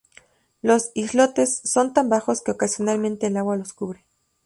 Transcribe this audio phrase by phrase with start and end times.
[0.63, 4.03] Los islotes son tan bajos que ocasionalmente el agua los cubre.